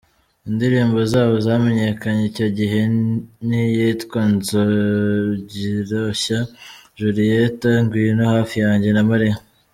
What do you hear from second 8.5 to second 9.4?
yanjye na Mariya.